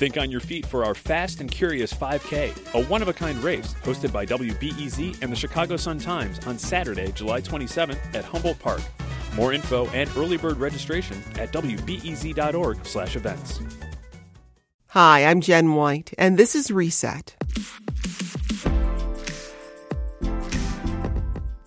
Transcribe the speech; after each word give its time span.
Think 0.00 0.16
on 0.16 0.30
your 0.30 0.40
feet 0.40 0.64
for 0.64 0.82
our 0.82 0.94
Fast 0.94 1.42
and 1.42 1.50
Curious 1.50 1.92
5K, 1.92 2.72
a 2.72 2.82
one 2.86 3.02
of 3.02 3.08
a 3.08 3.12
kind 3.12 3.36
race 3.44 3.74
hosted 3.84 4.10
by 4.10 4.24
WBEZ 4.24 5.20
and 5.20 5.30
the 5.30 5.36
Chicago 5.36 5.76
Sun-Times 5.76 6.38
on 6.46 6.58
Saturday, 6.58 7.12
July 7.12 7.42
27th 7.42 7.98
at 8.14 8.24
Humboldt 8.24 8.58
Park. 8.60 8.80
More 9.34 9.52
info 9.52 9.88
and 9.88 10.08
early 10.16 10.38
bird 10.38 10.56
registration 10.56 11.22
at 11.34 11.52
wbez.org/events. 11.52 13.60
Hi, 14.86 15.26
I'm 15.26 15.42
Jen 15.42 15.74
White, 15.74 16.14
and 16.16 16.38
this 16.38 16.54
is 16.54 16.70
Reset. 16.70 17.36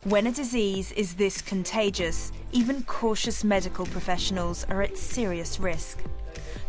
When 0.05 0.25
a 0.25 0.31
disease 0.31 0.91
is 0.93 1.13
this 1.13 1.39
contagious, 1.39 2.31
even 2.51 2.81
cautious 2.85 3.43
medical 3.43 3.85
professionals 3.85 4.65
are 4.69 4.81
at 4.81 4.97
serious 4.97 5.59
risk. 5.59 5.99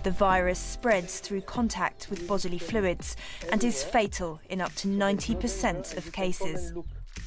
The 0.05 0.11
virus 0.11 0.59
spreads 0.59 1.19
through 1.19 1.41
contact 1.41 2.09
with 2.11 2.29
bodily 2.29 2.59
fluids 2.59 3.17
and 3.51 3.65
is 3.65 3.83
fatal 3.83 4.39
in 4.51 4.61
up 4.61 4.75
to 4.75 4.89
90% 4.89 5.97
of 5.97 6.13
cases. 6.13 6.75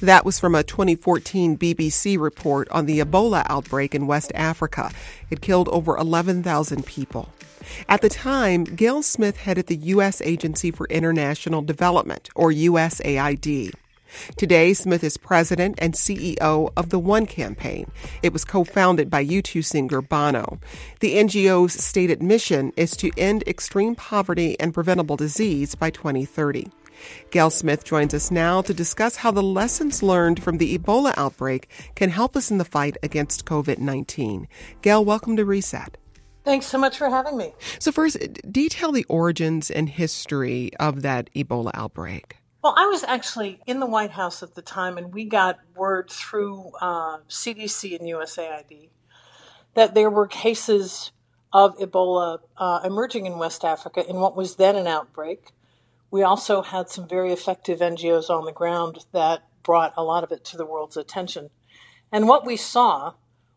That 0.00 0.24
was 0.24 0.38
from 0.38 0.54
a 0.54 0.62
2014 0.62 1.58
BBC 1.58 2.16
report 2.20 2.68
on 2.70 2.86
the 2.86 3.00
Ebola 3.00 3.44
outbreak 3.48 3.96
in 3.96 4.06
West 4.06 4.30
Africa. 4.32 4.92
It 5.28 5.40
killed 5.40 5.68
over 5.70 5.96
11,000 5.96 6.86
people. 6.86 7.30
At 7.88 8.00
the 8.00 8.08
time, 8.08 8.62
Gayle 8.62 9.02
Smith 9.02 9.38
headed 9.38 9.66
the 9.66 9.76
U.S. 9.76 10.22
Agency 10.22 10.70
for 10.70 10.86
International 10.86 11.62
Development, 11.62 12.28
or 12.36 12.52
USAID. 12.52 13.72
Today, 14.36 14.74
Smith 14.74 15.04
is 15.04 15.16
president 15.16 15.78
and 15.78 15.94
CEO 15.94 16.72
of 16.76 16.90
the 16.90 16.98
One 16.98 17.26
Campaign. 17.26 17.90
It 18.22 18.32
was 18.32 18.44
co 18.44 18.64
founded 18.64 19.10
by 19.10 19.24
U2 19.24 19.64
singer 19.64 20.02
Bono. 20.02 20.58
The 21.00 21.16
NGO's 21.16 21.72
stated 21.72 22.22
mission 22.22 22.72
is 22.76 22.96
to 22.98 23.10
end 23.16 23.44
extreme 23.46 23.94
poverty 23.94 24.58
and 24.60 24.74
preventable 24.74 25.16
disease 25.16 25.74
by 25.74 25.90
2030. 25.90 26.68
Gayle 27.30 27.50
Smith 27.50 27.84
joins 27.84 28.14
us 28.14 28.30
now 28.30 28.62
to 28.62 28.74
discuss 28.74 29.16
how 29.16 29.30
the 29.30 29.42
lessons 29.42 30.02
learned 30.02 30.42
from 30.42 30.58
the 30.58 30.76
Ebola 30.76 31.14
outbreak 31.16 31.68
can 31.94 32.10
help 32.10 32.36
us 32.36 32.50
in 32.50 32.58
the 32.58 32.64
fight 32.64 32.96
against 33.02 33.44
COVID 33.44 33.78
19. 33.78 34.48
Gayle, 34.82 35.04
welcome 35.04 35.36
to 35.36 35.44
Reset. 35.44 35.96
Thanks 36.44 36.66
so 36.66 36.78
much 36.78 36.96
for 36.96 37.10
having 37.10 37.36
me. 37.36 37.52
So, 37.78 37.92
first, 37.92 38.18
detail 38.50 38.90
the 38.90 39.04
origins 39.04 39.70
and 39.70 39.88
history 39.88 40.70
of 40.80 41.02
that 41.02 41.28
Ebola 41.34 41.70
outbreak. 41.74 42.36
Well, 42.68 42.76
I 42.76 42.84
was 42.88 43.02
actually 43.02 43.62
in 43.66 43.80
the 43.80 43.86
White 43.86 44.10
House 44.10 44.42
at 44.42 44.54
the 44.54 44.60
time, 44.60 44.98
and 44.98 45.14
we 45.14 45.24
got 45.24 45.58
word 45.74 46.10
through 46.10 46.72
uh, 46.82 47.20
CDC 47.26 47.98
and 47.98 48.06
USAID 48.06 48.90
that 49.72 49.94
there 49.94 50.10
were 50.10 50.26
cases 50.26 51.10
of 51.50 51.78
Ebola 51.78 52.40
uh, 52.58 52.80
emerging 52.84 53.24
in 53.24 53.38
West 53.38 53.64
Africa 53.64 54.06
in 54.06 54.16
what 54.16 54.36
was 54.36 54.56
then 54.56 54.76
an 54.76 54.86
outbreak. 54.86 55.52
We 56.10 56.22
also 56.22 56.60
had 56.60 56.90
some 56.90 57.08
very 57.08 57.32
effective 57.32 57.78
NGOs 57.78 58.28
on 58.28 58.44
the 58.44 58.52
ground 58.52 59.06
that 59.12 59.44
brought 59.62 59.94
a 59.96 60.04
lot 60.04 60.22
of 60.22 60.30
it 60.30 60.44
to 60.44 60.58
the 60.58 60.66
world's 60.66 60.98
attention. 60.98 61.48
And 62.12 62.28
what 62.28 62.44
we 62.44 62.58
saw 62.58 63.14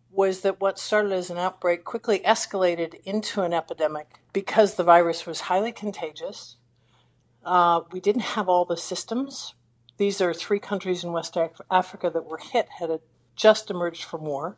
was 0.09 0.39
that 0.39 0.61
what 0.61 0.79
started 0.79 1.11
as 1.11 1.29
an 1.29 1.37
outbreak 1.37 1.83
quickly 1.83 2.19
escalated 2.19 3.01
into 3.03 3.41
an 3.41 3.51
epidemic 3.51 4.21
because 4.31 4.75
the 4.75 4.85
virus 4.85 5.25
was 5.25 5.41
highly 5.41 5.73
contagious 5.73 6.55
uh, 7.45 7.81
we 7.91 7.99
didn't 7.99 8.21
have 8.21 8.47
all 8.47 8.65
the 8.65 8.77
systems. 8.77 9.55
These 9.97 10.21
are 10.21 10.33
three 10.33 10.59
countries 10.59 11.03
in 11.03 11.11
West 11.11 11.37
Africa 11.69 12.09
that 12.09 12.25
were 12.25 12.37
hit, 12.39 12.67
had 12.79 12.99
just 13.35 13.69
emerged 13.69 14.03
from 14.03 14.21
war. 14.21 14.57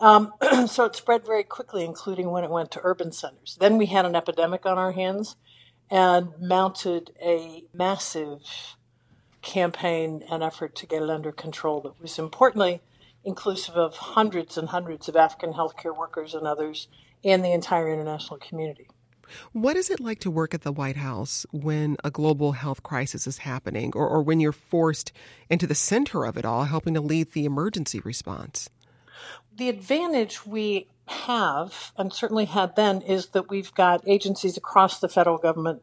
Um, 0.00 0.32
so 0.66 0.84
it 0.84 0.96
spread 0.96 1.24
very 1.24 1.44
quickly, 1.44 1.84
including 1.84 2.30
when 2.30 2.44
it 2.44 2.50
went 2.50 2.70
to 2.72 2.80
urban 2.82 3.12
centers. 3.12 3.56
Then 3.60 3.76
we 3.76 3.86
had 3.86 4.06
an 4.06 4.16
epidemic 4.16 4.64
on 4.64 4.78
our 4.78 4.92
hands 4.92 5.36
and 5.90 6.28
mounted 6.40 7.10
a 7.20 7.64
massive 7.74 8.76
campaign 9.42 10.22
and 10.30 10.42
effort 10.42 10.74
to 10.76 10.86
get 10.86 11.02
it 11.02 11.10
under 11.10 11.32
control 11.32 11.80
that 11.80 12.00
was 12.00 12.18
importantly 12.18 12.80
inclusive 13.24 13.74
of 13.74 13.96
hundreds 13.96 14.56
and 14.56 14.68
hundreds 14.68 15.08
of 15.08 15.16
African 15.16 15.52
healthcare 15.52 15.96
workers 15.96 16.34
and 16.34 16.46
others 16.46 16.88
and 17.24 17.44
the 17.44 17.52
entire 17.52 17.92
international 17.92 18.38
community. 18.38 18.88
What 19.52 19.76
is 19.76 19.90
it 19.90 20.00
like 20.00 20.18
to 20.20 20.30
work 20.30 20.54
at 20.54 20.62
the 20.62 20.72
White 20.72 20.96
House 20.96 21.46
when 21.52 21.96
a 22.04 22.10
global 22.10 22.52
health 22.52 22.82
crisis 22.82 23.26
is 23.26 23.38
happening 23.38 23.92
or, 23.94 24.08
or 24.08 24.22
when 24.22 24.40
you're 24.40 24.52
forced 24.52 25.12
into 25.48 25.66
the 25.66 25.74
center 25.74 26.24
of 26.24 26.36
it 26.36 26.44
all, 26.44 26.64
helping 26.64 26.94
to 26.94 27.00
lead 27.00 27.32
the 27.32 27.44
emergency 27.44 28.00
response? 28.00 28.68
The 29.56 29.68
advantage 29.68 30.46
we 30.46 30.88
have, 31.06 31.92
and 31.96 32.12
certainly 32.12 32.46
had 32.46 32.76
then, 32.76 33.02
is 33.02 33.28
that 33.28 33.50
we've 33.50 33.74
got 33.74 34.06
agencies 34.06 34.56
across 34.56 34.98
the 34.98 35.08
federal 35.08 35.38
government 35.38 35.82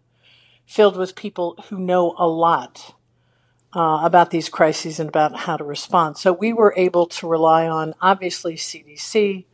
filled 0.65 0.97
with 0.97 1.15
people 1.15 1.63
who 1.69 1.79
know 1.79 2.13
a 2.17 2.27
lot 2.27 2.95
uh, 3.75 3.99
about 4.03 4.31
these 4.31 4.49
crises 4.49 4.99
and 4.99 5.09
about 5.09 5.35
how 5.35 5.57
to 5.57 5.63
respond. 5.63 6.17
So 6.17 6.33
we 6.33 6.53
were 6.53 6.73
able 6.77 7.05
to 7.07 7.27
rely 7.27 7.67
on, 7.67 7.93
obviously, 8.01 8.55
CDC, 8.55 9.45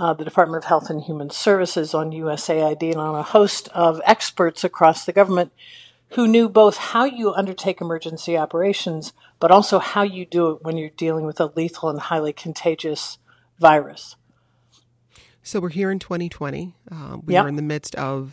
uh, 0.00 0.14
the 0.14 0.24
Department 0.24 0.64
of 0.64 0.68
Health 0.68 0.88
and 0.88 1.02
Human 1.02 1.28
Services, 1.28 1.92
on 1.92 2.10
USAID, 2.10 2.90
and 2.92 3.00
on 3.00 3.14
a 3.14 3.22
host 3.22 3.68
of 3.74 4.00
experts 4.06 4.64
across 4.64 5.04
the 5.04 5.12
government 5.12 5.52
who 6.14 6.26
knew 6.26 6.48
both 6.48 6.78
how 6.78 7.04
you 7.04 7.34
undertake 7.34 7.82
emergency 7.82 8.36
operations, 8.36 9.12
but 9.38 9.50
also 9.50 9.78
how 9.78 10.02
you 10.02 10.24
do 10.24 10.52
it 10.52 10.62
when 10.62 10.78
you're 10.78 10.88
dealing 10.88 11.26
with 11.26 11.38
a 11.38 11.52
lethal 11.54 11.90
and 11.90 12.00
highly 12.00 12.32
contagious 12.32 13.18
virus. 13.58 14.16
So 15.42 15.60
we're 15.60 15.68
here 15.68 15.90
in 15.90 15.98
2020. 15.98 16.74
Uh, 16.90 17.18
we 17.22 17.34
yep. 17.34 17.44
are 17.44 17.48
in 17.48 17.56
the 17.56 17.62
midst 17.62 17.94
of 17.96 18.32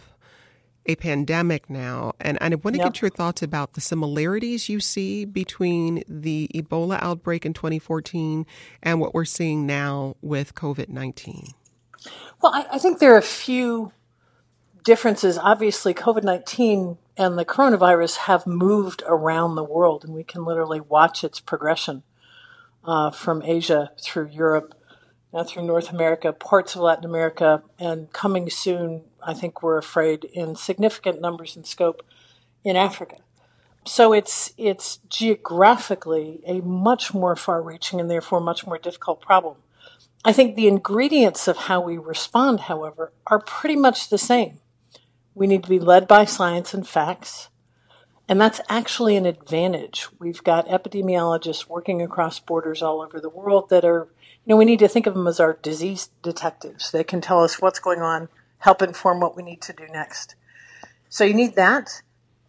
a 0.88 0.96
pandemic 0.96 1.70
now, 1.70 2.14
and, 2.20 2.38
I 2.42 2.48
want 2.50 2.76
to 2.76 2.82
yep. 2.82 2.94
get 2.94 3.02
your 3.02 3.12
thoughts 3.12 3.44
about 3.44 3.74
the 3.74 3.82
similarities 3.82 4.70
you 4.70 4.80
see 4.80 5.26
between 5.26 6.04
the 6.08 6.50
Ebola 6.56 6.98
outbreak 7.02 7.46
in 7.46 7.54
2014 7.54 8.46
and 8.82 9.00
what 9.00 9.14
we're 9.14 9.26
seeing 9.26 9.66
now 9.66 10.16
with 10.22 10.56
COVID 10.56 10.90
19. 10.90 11.50
Well, 12.42 12.54
I, 12.54 12.66
I 12.74 12.78
think 12.80 13.00
there 13.00 13.14
are 13.14 13.18
a 13.18 13.22
few 13.22 13.92
differences. 14.84 15.38
Obviously, 15.38 15.94
COVID 15.94 16.24
19 16.24 16.98
and 17.18 17.38
the 17.38 17.46
coronavirus 17.46 18.18
have 18.18 18.48
moved 18.48 19.04
around 19.06 19.56
the 19.56 19.64
world, 19.64 20.06
and 20.06 20.14
we 20.14 20.24
can 20.24 20.46
literally 20.46 20.80
watch 20.80 21.24
its 21.24 21.40
progression 21.40 22.04
uh, 22.86 23.12
from 23.12 23.42
Asia 23.44 23.92
through 24.02 24.30
Europe, 24.30 24.74
now 25.34 25.44
through 25.44 25.66
North 25.66 25.92
America, 25.92 26.32
parts 26.34 26.76
of 26.76 26.82
Latin 26.82 27.06
America, 27.06 27.64
and 27.80 28.12
coming 28.14 28.50
soon, 28.50 29.04
I 29.22 29.34
think 29.34 29.62
we're 29.62 29.78
afraid, 29.78 30.24
in 30.26 30.56
significant 30.56 31.22
numbers 31.22 31.56
and 31.56 31.66
scope 31.66 32.06
in 32.64 32.76
Africa. 32.76 33.18
So 33.86 34.12
it's 34.14 34.54
it's 34.58 34.98
geographically 35.10 36.42
a 36.46 36.60
much 36.62 37.14
more 37.14 37.36
far-reaching 37.36 38.00
and 38.02 38.12
therefore 38.12 38.42
much 38.42 38.66
more 38.68 38.78
difficult 38.78 39.22
problem. 39.22 39.58
I 40.26 40.34
think 40.34 40.56
the 40.56 40.68
ingredients 40.68 41.48
of 41.48 41.56
how 41.56 41.80
we 41.80 41.98
respond, 41.98 42.62
however, 42.62 43.14
are 43.28 43.40
pretty 43.40 43.78
much 43.78 44.10
the 44.10 44.18
same. 44.18 44.60
We 45.34 45.48
need 45.48 45.64
to 45.64 45.70
be 45.70 45.80
led 45.80 46.08
by 46.08 46.26
science 46.26 46.74
and 46.74 46.86
facts, 46.86 47.50
and 48.28 48.42
that's 48.42 48.60
actually 48.68 49.16
an 49.16 49.26
advantage. 49.26 50.08
We've 50.20 50.44
got 50.44 50.68
epidemiologists 50.68 51.70
working 51.70 52.02
across 52.02 52.40
borders 52.40 52.82
all 52.82 53.02
over 53.02 53.22
the 53.22 53.30
world 53.30 53.70
that 53.70 53.86
are, 53.86 54.10
you 54.48 54.54
know, 54.54 54.58
we 54.60 54.64
need 54.64 54.80
to 54.80 54.88
think 54.88 55.08
of 55.08 55.14
them 55.14 55.28
as 55.28 55.42
our 55.42 55.60
disease 55.62 56.10
detectives. 56.24 56.92
They 56.92 57.04
can 57.04 57.20
tell 57.20 57.44
us 57.44 57.62
what's 57.62 57.80
going 57.80 58.02
on, 58.02 58.30
help 58.60 58.82
inform 58.82 59.20
what 59.20 59.36
we 59.36 59.44
need 59.44 59.62
to 59.64 59.74
do 59.74 59.88
next. 59.92 60.36
So 61.10 61.26
you 61.26 61.34
need 61.34 61.56
that. 61.56 62.02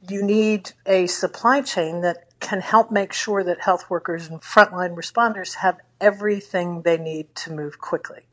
You 0.08 0.22
need 0.22 0.70
a 0.86 1.08
supply 1.08 1.60
chain 1.60 2.02
that 2.02 2.38
can 2.38 2.60
help 2.60 2.92
make 2.92 3.12
sure 3.12 3.42
that 3.42 3.62
health 3.62 3.90
workers 3.90 4.28
and 4.28 4.40
frontline 4.40 4.94
responders 4.94 5.56
have 5.56 5.80
everything 6.00 6.82
they 6.82 6.98
need 6.98 7.34
to 7.34 7.52
move 7.52 7.80
quickly. 7.80 8.28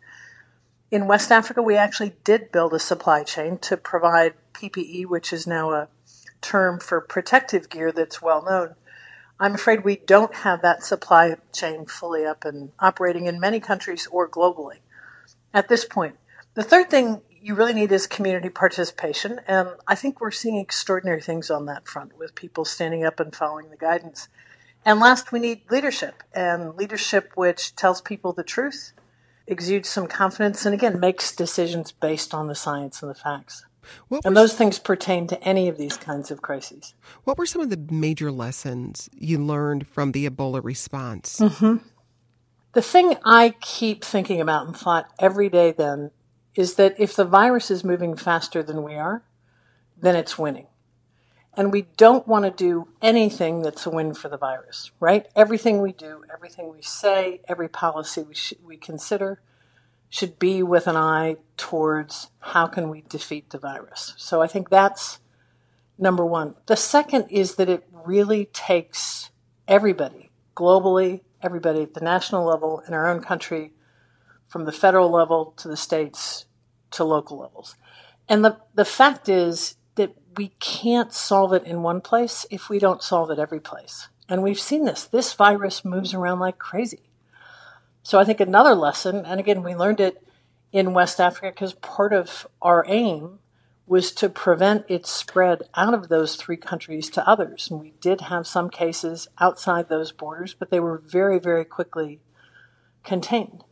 In 0.91 1.07
West 1.07 1.31
Africa, 1.31 1.63
we 1.63 1.75
actually 1.75 2.13
did 2.23 2.51
build 2.51 2.71
a 2.71 2.79
supply 2.79 3.23
chain 3.23 3.57
to 3.57 3.77
provide 3.77 4.35
PPE, 4.53 5.07
which 5.07 5.33
is 5.33 5.47
now 5.47 5.71
a 5.71 5.87
term 6.39 6.79
for 6.79 7.01
protective 7.01 7.67
gear 7.67 7.91
that's 7.91 8.21
well 8.21 8.43
known. 8.43 8.75
I'm 9.39 9.55
afraid 9.55 9.83
we 9.83 9.97
don't 9.97 10.33
have 10.33 10.61
that 10.61 10.83
supply 10.83 11.35
chain 11.51 11.85
fully 11.85 12.25
up 12.25 12.45
and 12.45 12.71
operating 12.79 13.25
in 13.25 13.39
many 13.39 13.59
countries 13.59 14.07
or 14.09 14.29
globally 14.29 14.77
at 15.53 15.67
this 15.67 15.85
point. 15.85 16.15
The 16.53 16.63
third 16.63 16.89
thing 16.89 17.21
you 17.45 17.53
really 17.53 17.73
need 17.73 17.91
is 17.91 18.07
community 18.07 18.49
participation. 18.49 19.39
And 19.47 19.69
I 19.87 19.93
think 19.93 20.19
we're 20.19 20.31
seeing 20.31 20.57
extraordinary 20.57 21.21
things 21.21 21.51
on 21.51 21.65
that 21.65 21.87
front 21.87 22.17
with 22.17 22.33
people 22.33 22.65
standing 22.65 23.03
up 23.03 23.19
and 23.19 23.35
following 23.35 23.69
the 23.69 23.77
guidance. 23.77 24.29
And 24.83 24.99
last, 24.99 25.31
we 25.31 25.39
need 25.39 25.69
leadership 25.69 26.23
and 26.33 26.75
leadership 26.75 27.31
which 27.35 27.75
tells 27.75 28.01
people 28.01 28.33
the 28.33 28.43
truth, 28.43 28.93
exudes 29.45 29.89
some 29.89 30.07
confidence, 30.07 30.65
and 30.65 30.73
again, 30.73 30.99
makes 30.99 31.35
decisions 31.35 31.91
based 31.91 32.33
on 32.33 32.47
the 32.47 32.55
science 32.55 33.01
and 33.01 33.11
the 33.11 33.15
facts. 33.15 33.65
And 34.23 34.35
those 34.35 34.53
things 34.53 34.79
pertain 34.79 35.27
to 35.27 35.43
any 35.43 35.67
of 35.67 35.77
these 35.77 35.97
kinds 35.97 36.31
of 36.31 36.41
crises. 36.41 36.93
What 37.23 37.37
were 37.37 37.45
some 37.45 37.61
of 37.61 37.69
the 37.69 37.93
major 37.93 38.31
lessons 38.31 39.09
you 39.13 39.37
learned 39.37 39.87
from 39.87 40.11
the 40.11 40.29
Ebola 40.29 40.63
response? 40.63 41.39
Mm-hmm. 41.39 41.77
The 42.73 42.81
thing 42.81 43.15
I 43.23 43.55
keep 43.61 44.03
thinking 44.03 44.41
about 44.41 44.67
and 44.67 44.75
thought 44.75 45.09
every 45.19 45.49
day 45.49 45.71
then 45.71 46.11
is 46.55 46.75
that 46.75 46.99
if 46.99 47.15
the 47.15 47.25
virus 47.25 47.71
is 47.71 47.83
moving 47.83 48.15
faster 48.15 48.63
than 48.63 48.83
we 48.83 48.95
are, 48.95 49.23
then 49.97 50.15
it's 50.15 50.37
winning. 50.37 50.67
And 51.57 51.71
we 51.71 51.83
don't 51.95 52.27
want 52.27 52.43
to 52.43 52.51
do 52.51 52.89
anything 53.01 53.61
that's 53.61 53.85
a 53.85 53.89
win 53.89 54.13
for 54.13 54.27
the 54.27 54.37
virus, 54.37 54.91
right? 54.99 55.27
Everything 55.35 55.81
we 55.81 55.93
do, 55.93 56.23
everything 56.33 56.69
we 56.69 56.81
say, 56.81 57.39
every 57.47 57.69
policy 57.69 58.23
we, 58.23 58.35
sh- 58.35 58.53
we 58.63 58.75
consider 58.75 59.41
should 60.15 60.39
be 60.39 60.63
with 60.63 60.87
an 60.87 60.95
eye 60.95 61.35
towards 61.57 62.29
how 62.39 62.67
can 62.67 62.89
we 62.89 63.03
defeat 63.09 63.49
the 63.49 63.57
virus. 63.57 64.13
So 64.15 64.41
I 64.41 64.47
think 64.47 64.69
that's 64.69 65.19
number 65.97 66.25
one. 66.25 66.55
The 66.67 66.77
second 66.77 67.25
is 67.29 67.55
that 67.55 67.67
it 67.67 67.85
really 67.91 68.45
takes 68.45 69.29
everybody 69.67 70.31
globally, 70.55 71.19
everybody 71.41 71.81
at 71.81 71.95
the 71.95 71.99
national 71.99 72.45
level 72.45 72.81
in 72.87 72.93
our 72.93 73.09
own 73.09 73.19
country, 73.19 73.73
from 74.47 74.63
the 74.63 74.71
federal 74.71 75.11
level 75.11 75.53
to 75.57 75.67
the 75.67 75.75
states 75.75 76.45
to 76.91 77.03
local 77.03 77.37
levels. 77.37 77.75
And 78.29 78.45
the, 78.45 78.57
the 78.73 78.85
fact 78.85 79.27
is, 79.27 79.75
that 79.95 80.15
we 80.37 80.53
can't 80.61 81.11
solve 81.11 81.51
it 81.51 81.63
in 81.63 81.81
one 81.81 81.99
place 81.99 82.45
if 82.49 82.69
we 82.69 82.79
don't 82.79 83.03
solve 83.03 83.31
it 83.31 83.39
every 83.39 83.59
place. 83.59 84.07
And 84.29 84.41
we've 84.43 84.59
seen 84.59 84.85
this. 84.85 85.03
This 85.03 85.33
virus 85.33 85.83
moves 85.83 86.13
around 86.13 86.39
like 86.39 86.57
crazy. 86.57 87.04
So 88.05 88.19
I 88.19 88.23
think 88.23 88.39
another 88.39 88.75
lesson, 88.75 89.25
and 89.25 89.39
again, 89.39 89.63
we 89.63 89.73
learned 89.73 89.99
it 89.99 90.23
in 90.71 90.93
West 90.93 91.19
Africa 91.19 91.47
because 91.49 91.73
part 91.73 92.13
of 92.13 92.45
our 92.61 92.85
aim 92.87 93.39
was 93.87 94.11
to 94.11 94.29
prevent 94.29 94.85
its 94.87 95.09
spread 95.09 95.63
out 95.73 95.95
of 95.95 96.07
those 96.07 96.35
three 96.35 96.55
countries 96.55 97.09
to 97.09 97.27
others. 97.27 97.67
And 97.71 97.81
we 97.81 97.93
did 98.01 98.21
have 98.21 98.45
some 98.45 98.69
cases 98.69 99.27
outside 99.39 99.89
those 99.89 100.11
borders, 100.11 100.53
but 100.53 100.69
they 100.69 100.79
were 100.79 101.01
very, 101.03 101.39
very 101.39 101.65
quickly 101.65 102.19
contained. 103.03 103.63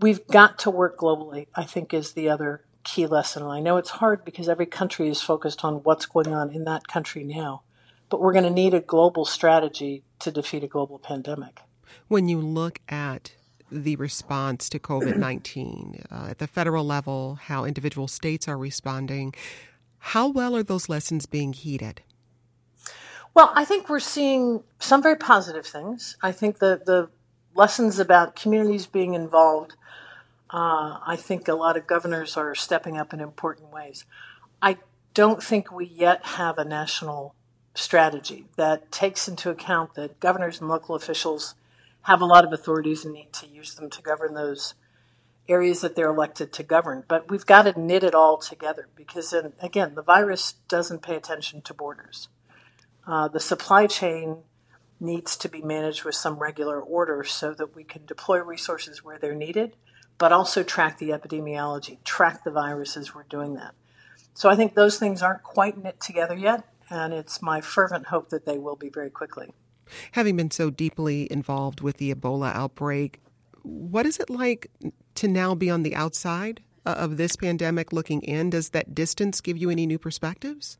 We've 0.00 0.26
got 0.28 0.58
to 0.60 0.70
work 0.70 0.96
globally, 0.96 1.48
I 1.54 1.64
think, 1.64 1.92
is 1.92 2.12
the 2.12 2.30
other 2.30 2.64
key 2.82 3.06
lesson. 3.06 3.42
And 3.42 3.52
I 3.52 3.60
know 3.60 3.76
it's 3.76 3.90
hard 3.90 4.24
because 4.24 4.48
every 4.48 4.64
country 4.64 5.10
is 5.10 5.20
focused 5.20 5.66
on 5.66 5.82
what's 5.82 6.06
going 6.06 6.32
on 6.32 6.50
in 6.50 6.64
that 6.64 6.88
country 6.88 7.24
now. 7.24 7.60
But 8.08 8.22
we're 8.22 8.32
going 8.32 8.44
to 8.44 8.50
need 8.50 8.72
a 8.72 8.80
global 8.80 9.26
strategy 9.26 10.02
to 10.20 10.30
defeat 10.30 10.64
a 10.64 10.66
global 10.66 10.98
pandemic. 10.98 11.60
When 12.08 12.26
you 12.26 12.40
look 12.40 12.80
at 12.88 13.32
the 13.70 13.96
response 13.96 14.68
to 14.70 14.78
COVID 14.78 15.16
19 15.16 16.04
uh, 16.10 16.26
at 16.30 16.38
the 16.38 16.46
federal 16.46 16.84
level, 16.84 17.38
how 17.42 17.64
individual 17.64 18.08
states 18.08 18.48
are 18.48 18.58
responding, 18.58 19.34
how 19.98 20.28
well 20.28 20.56
are 20.56 20.62
those 20.62 20.88
lessons 20.88 21.26
being 21.26 21.52
heeded? 21.52 22.02
Well, 23.34 23.52
I 23.54 23.64
think 23.64 23.88
we're 23.88 24.00
seeing 24.00 24.64
some 24.78 25.02
very 25.02 25.16
positive 25.16 25.66
things. 25.66 26.16
I 26.22 26.32
think 26.32 26.58
the, 26.58 26.80
the 26.84 27.08
lessons 27.54 27.98
about 27.98 28.34
communities 28.34 28.86
being 28.86 29.14
involved 29.14 29.74
uh, 30.52 30.98
I 31.06 31.16
think 31.16 31.46
a 31.46 31.54
lot 31.54 31.76
of 31.76 31.86
governors 31.86 32.36
are 32.36 32.54
stepping 32.54 32.98
up 32.98 33.14
in 33.14 33.20
important 33.20 33.72
ways. 33.72 34.04
I 34.60 34.78
don't 35.14 35.42
think 35.42 35.70
we 35.70 35.86
yet 35.86 36.24
have 36.24 36.58
a 36.58 36.64
national 36.64 37.34
strategy 37.74 38.46
that 38.56 38.90
takes 38.90 39.28
into 39.28 39.50
account 39.50 39.94
that 39.94 40.18
governors 40.18 40.60
and 40.60 40.68
local 40.68 40.96
officials 40.96 41.54
have 42.02 42.20
a 42.20 42.26
lot 42.26 42.44
of 42.44 42.52
authorities 42.52 43.04
and 43.04 43.14
need 43.14 43.32
to 43.34 43.46
use 43.46 43.74
them 43.74 43.90
to 43.90 44.02
govern 44.02 44.34
those 44.34 44.74
areas 45.48 45.80
that 45.80 45.96
they're 45.96 46.10
elected 46.10 46.52
to 46.52 46.62
govern. 46.62 47.04
But 47.08 47.30
we've 47.30 47.46
got 47.46 47.62
to 47.62 47.78
knit 47.78 48.04
it 48.04 48.14
all 48.14 48.38
together 48.38 48.88
because, 48.94 49.32
in, 49.32 49.52
again, 49.60 49.94
the 49.94 50.02
virus 50.02 50.54
doesn't 50.68 51.02
pay 51.02 51.16
attention 51.16 51.62
to 51.62 51.74
borders. 51.74 52.28
Uh, 53.06 53.28
the 53.28 53.40
supply 53.40 53.86
chain 53.86 54.38
needs 55.00 55.36
to 55.36 55.48
be 55.48 55.62
managed 55.62 56.04
with 56.04 56.14
some 56.14 56.38
regular 56.38 56.80
order 56.80 57.24
so 57.24 57.54
that 57.54 57.74
we 57.74 57.84
can 57.84 58.04
deploy 58.06 58.38
resources 58.38 59.02
where 59.02 59.18
they're 59.18 59.34
needed 59.34 59.76
but 60.20 60.32
also 60.32 60.62
track 60.62 60.98
the 60.98 61.08
epidemiology, 61.08 61.96
track 62.04 62.44
the 62.44 62.50
virus 62.50 62.94
as 62.94 63.14
we're 63.14 63.22
doing 63.22 63.54
that. 63.54 63.74
So 64.34 64.50
I 64.50 64.54
think 64.54 64.74
those 64.74 64.98
things 64.98 65.22
aren't 65.22 65.42
quite 65.42 65.82
knit 65.82 65.98
together 65.98 66.36
yet, 66.36 66.62
and 66.90 67.14
it's 67.14 67.40
my 67.40 67.62
fervent 67.62 68.08
hope 68.08 68.28
that 68.28 68.44
they 68.44 68.58
will 68.58 68.76
be 68.76 68.90
very 68.90 69.08
quickly. 69.08 69.54
Having 70.12 70.36
been 70.36 70.50
so 70.50 70.70
deeply 70.70 71.30
involved 71.30 71.80
with 71.80 71.96
the 71.96 72.14
Ebola 72.14 72.54
outbreak, 72.54 73.20
what 73.62 74.06
is 74.06 74.18
it 74.18 74.30
like 74.30 74.70
to 75.16 75.28
now 75.28 75.54
be 75.54 75.70
on 75.70 75.82
the 75.82 75.94
outside 75.94 76.60
uh, 76.86 76.90
of 76.90 77.16
this 77.16 77.36
pandemic 77.36 77.92
looking 77.92 78.22
in? 78.22 78.50
Does 78.50 78.70
that 78.70 78.94
distance 78.94 79.40
give 79.40 79.56
you 79.56 79.70
any 79.70 79.86
new 79.86 79.98
perspectives? 79.98 80.78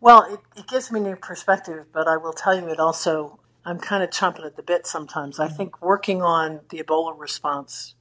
Well, 0.00 0.22
it, 0.34 0.40
it 0.60 0.66
gives 0.66 0.90
me 0.92 1.00
new 1.00 1.16
perspective, 1.16 1.86
but 1.92 2.06
I 2.06 2.16
will 2.16 2.32
tell 2.32 2.54
you 2.54 2.68
it 2.68 2.78
also 2.78 3.38
I'm 3.64 3.78
kind 3.78 4.02
of 4.02 4.10
chomping 4.10 4.44
at 4.44 4.56
the 4.56 4.62
bit 4.62 4.86
sometimes. 4.86 5.40
I 5.40 5.46
mm-hmm. 5.46 5.56
think 5.56 5.82
working 5.82 6.22
on 6.22 6.60
the 6.68 6.82
Ebola 6.82 7.18
response 7.18 7.94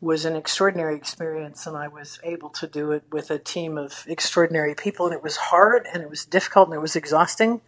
was 0.00 0.24
an 0.24 0.36
extraordinary 0.36 0.96
experience, 0.96 1.66
and 1.66 1.76
I 1.76 1.88
was 1.88 2.20
able 2.22 2.50
to 2.50 2.66
do 2.66 2.92
it 2.92 3.02
with 3.10 3.30
a 3.30 3.38
team 3.38 3.76
of 3.76 4.04
extraordinary 4.06 4.74
people. 4.74 5.06
And 5.06 5.14
it 5.14 5.22
was 5.22 5.36
hard, 5.36 5.86
and 5.92 6.02
it 6.02 6.08
was 6.08 6.24
difficult, 6.24 6.68
and 6.68 6.76
it 6.76 6.80
was 6.80 6.96
exhausting, 6.96 7.60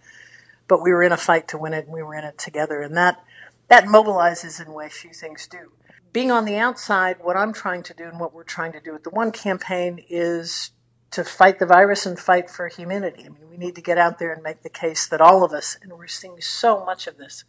but 0.71 0.81
we 0.81 0.93
were 0.93 1.03
in 1.03 1.11
a 1.11 1.17
fight 1.17 1.49
to 1.49 1.59
win 1.59 1.75
it, 1.75 1.87
and 1.87 1.93
we 1.93 2.01
were 2.01 2.15
in 2.15 2.23
it 2.23 2.39
together. 2.39 2.81
And 2.81 2.97
that 2.97 3.21
that 3.67 3.87
mobilizes 3.87 4.61
in 4.61 4.69
a 4.69 4.73
way 4.73 4.89
few 4.89 5.13
things 5.13 5.49
do. 5.49 5.73
Being 6.13 6.31
on 6.31 6.45
the 6.45 6.59
outside, 6.59 7.17
what 7.21 7.37
I'm 7.37 7.53
trying 7.53 7.83
to 7.85 7.95
do 7.95 8.05
and 8.05 8.21
what 8.21 8.33
we're 8.33 8.45
trying 8.45 8.71
to 8.73 8.81
do 8.81 8.93
with 8.93 9.03
the 9.03 9.11
one 9.11 9.33
campaign 9.33 10.05
is 10.09 10.71
to 11.11 11.25
fight 11.25 11.59
the 11.59 11.67
virus 11.67 12.07
and 12.07 12.17
fight 12.17 12.49
for 12.49 12.69
humanity. 12.69 13.25
I 13.27 13.31
mean, 13.31 13.51
we 13.51 13.57
need 13.57 13.75
to 13.75 13.83
get 13.83 13.99
out 13.99 14.21
there 14.21 14.33
and 14.33 14.45
make 14.45 14.63
the 14.63 14.71
case 14.71 15.09
that 15.09 15.21
all 15.21 15.43
of 15.43 15.53
us, 15.53 15.77
and 15.83 15.93
we're 15.93 16.07
seeing 16.07 16.41
so 16.41 16.85
much 16.85 17.09
of 17.09 17.19
this, 17.19 17.43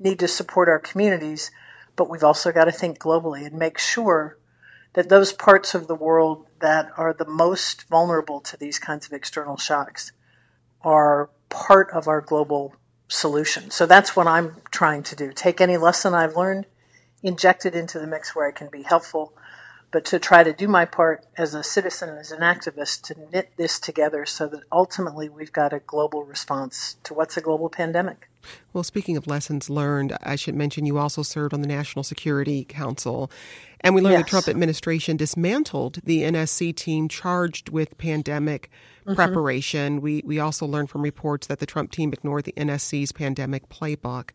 need 0.00 0.18
to 0.18 0.26
support 0.26 0.68
our 0.68 0.80
communities, 0.80 1.52
but 1.94 2.10
we've 2.10 2.24
also 2.24 2.50
got 2.50 2.64
to 2.64 2.72
think 2.72 2.98
globally 2.98 3.46
and 3.46 3.56
make 3.56 3.78
sure 3.78 4.36
that 4.94 5.08
those 5.08 5.32
parts 5.32 5.76
of 5.76 5.86
the 5.86 5.94
world 5.94 6.46
that 6.60 6.90
are 6.96 7.12
the 7.12 7.24
most 7.24 7.88
vulnerable 7.88 8.40
to 8.40 8.56
these 8.56 8.80
kinds 8.80 9.06
of 9.06 9.12
external 9.12 9.56
shocks 9.56 10.10
are 10.82 11.30
part 11.50 11.90
of 11.90 12.08
our 12.08 12.20
global 12.20 12.74
solution. 13.08 13.70
So 13.70 13.86
that's 13.86 14.14
what 14.16 14.26
I'm 14.26 14.56
trying 14.70 15.02
to 15.04 15.16
do. 15.16 15.32
Take 15.32 15.60
any 15.60 15.76
lesson 15.76 16.14
I've 16.14 16.36
learned, 16.36 16.66
inject 17.22 17.66
it 17.66 17.74
into 17.74 17.98
the 17.98 18.06
mix 18.06 18.34
where 18.34 18.46
I 18.48 18.52
can 18.52 18.68
be 18.68 18.82
helpful 18.82 19.32
but 19.90 20.04
to 20.06 20.18
try 20.18 20.42
to 20.42 20.52
do 20.52 20.68
my 20.68 20.84
part 20.84 21.24
as 21.36 21.54
a 21.54 21.62
citizen 21.62 22.10
and 22.10 22.18
as 22.18 22.30
an 22.30 22.40
activist 22.40 23.02
to 23.02 23.16
knit 23.32 23.50
this 23.56 23.80
together 23.80 24.26
so 24.26 24.46
that 24.48 24.62
ultimately 24.70 25.28
we've 25.28 25.52
got 25.52 25.72
a 25.72 25.80
global 25.80 26.24
response 26.24 26.96
to 27.04 27.14
what's 27.14 27.36
a 27.36 27.40
global 27.40 27.68
pandemic. 27.68 28.28
Well, 28.72 28.84
speaking 28.84 29.16
of 29.16 29.26
lessons 29.26 29.68
learned, 29.68 30.16
I 30.22 30.36
should 30.36 30.54
mention 30.54 30.86
you 30.86 30.98
also 30.98 31.22
served 31.22 31.54
on 31.54 31.60
the 31.60 31.68
National 31.68 32.02
Security 32.02 32.64
Council. 32.64 33.30
And 33.80 33.94
we 33.94 34.00
learned 34.00 34.18
yes. 34.18 34.24
the 34.24 34.30
Trump 34.30 34.48
administration 34.48 35.16
dismantled 35.16 36.00
the 36.04 36.22
NSC 36.22 36.74
team 36.74 37.08
charged 37.08 37.68
with 37.68 37.98
pandemic 37.98 38.70
mm-hmm. 39.06 39.14
preparation. 39.14 40.00
We, 40.00 40.22
we 40.24 40.38
also 40.38 40.66
learned 40.66 40.90
from 40.90 41.02
reports 41.02 41.46
that 41.46 41.58
the 41.58 41.66
Trump 41.66 41.90
team 41.92 42.12
ignored 42.12 42.44
the 42.44 42.52
NSC's 42.52 43.12
pandemic 43.12 43.68
playbook. 43.68 44.30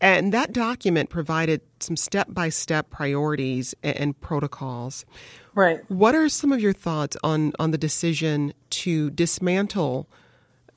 And 0.00 0.32
that 0.32 0.52
document 0.52 1.08
provided 1.08 1.62
some 1.80 1.96
step 1.96 2.28
by 2.30 2.48
step 2.48 2.90
priorities 2.90 3.74
and 3.82 4.20
protocols. 4.20 5.04
Right. 5.54 5.80
What 5.88 6.14
are 6.14 6.28
some 6.28 6.52
of 6.52 6.60
your 6.60 6.72
thoughts 6.72 7.16
on, 7.22 7.52
on 7.58 7.70
the 7.70 7.78
decision 7.78 8.54
to 8.70 9.10
dismantle 9.10 10.08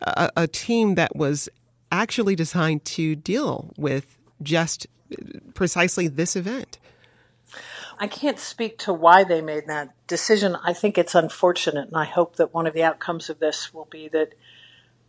a, 0.01 0.29
a 0.37 0.47
team 0.47 0.95
that 0.95 1.15
was 1.15 1.49
actually 1.91 2.35
designed 2.35 2.85
to 2.85 3.15
deal 3.15 3.73
with 3.77 4.17
just 4.41 4.87
uh, 5.11 5.39
precisely 5.53 6.07
this 6.07 6.35
event? 6.35 6.77
I 7.99 8.07
can't 8.07 8.39
speak 8.39 8.77
to 8.79 8.93
why 8.93 9.23
they 9.23 9.41
made 9.41 9.67
that 9.67 9.93
decision. 10.05 10.55
I 10.63 10.73
think 10.73 10.97
it's 10.97 11.15
unfortunate, 11.15 11.87
and 11.87 11.97
I 11.97 12.05
hope 12.05 12.35
that 12.35 12.53
one 12.53 12.67
of 12.67 12.73
the 12.73 12.83
outcomes 12.83 13.29
of 13.29 13.39
this 13.39 13.73
will 13.73 13.87
be 13.89 14.07
that 14.09 14.33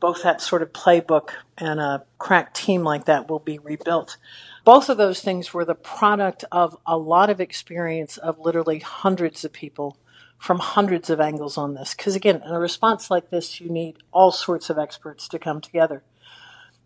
both 0.00 0.22
that 0.22 0.40
sort 0.40 0.62
of 0.62 0.72
playbook 0.72 1.30
and 1.56 1.80
a 1.80 2.04
crack 2.18 2.54
team 2.54 2.82
like 2.82 3.04
that 3.06 3.28
will 3.28 3.38
be 3.38 3.58
rebuilt. 3.58 4.16
Both 4.64 4.88
of 4.88 4.96
those 4.96 5.20
things 5.20 5.52
were 5.52 5.64
the 5.64 5.74
product 5.74 6.44
of 6.52 6.76
a 6.86 6.96
lot 6.96 7.30
of 7.30 7.40
experience 7.40 8.16
of 8.16 8.38
literally 8.38 8.78
hundreds 8.80 9.44
of 9.44 9.52
people 9.52 9.96
from 10.38 10.60
hundreds 10.60 11.10
of 11.10 11.20
angles 11.20 11.58
on 11.58 11.74
this. 11.74 11.94
Because 11.94 12.14
again, 12.14 12.42
in 12.44 12.52
a 12.52 12.60
response 12.60 13.10
like 13.10 13.30
this, 13.30 13.60
you 13.60 13.68
need 13.68 13.96
all 14.12 14.30
sorts 14.30 14.70
of 14.70 14.78
experts 14.78 15.28
to 15.28 15.38
come 15.38 15.60
together. 15.60 16.02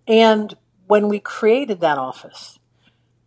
And 0.09 0.55
when 0.87 1.09
we 1.09 1.21
created 1.21 1.81
that 1.81 1.99
office, 1.99 2.59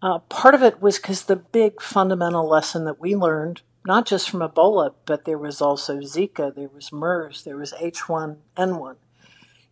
uh, 0.02 0.20
part 0.20 0.56
of 0.56 0.64
it 0.64 0.82
was 0.82 0.98
because 0.98 1.24
the 1.24 1.36
big 1.36 1.82
fundamental 1.82 2.48
lesson 2.48 2.86
that 2.86 3.00
we 3.00 3.16
learned 3.16 3.62
not 3.86 4.06
just 4.06 4.30
from 4.30 4.40
Ebola, 4.40 4.94
but 5.06 5.26
there 5.26 5.38
was 5.38 5.62
also 5.62 6.00
Zika, 6.00 6.54
there 6.54 6.70
was 6.74 6.92
MERS, 6.92 7.44
there 7.44 7.58
was 7.58 7.72
H1N1, 7.74 8.96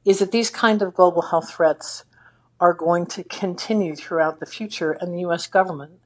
is 0.05 0.19
that 0.19 0.31
these 0.31 0.49
kind 0.49 0.81
of 0.81 0.93
global 0.93 1.23
health 1.23 1.51
threats 1.51 2.03
are 2.59 2.73
going 2.73 3.05
to 3.05 3.23
continue 3.23 3.95
throughout 3.95 4.39
the 4.39 4.45
future, 4.45 4.91
and 4.91 5.13
the 5.13 5.21
U.S. 5.21 5.47
government 5.47 5.99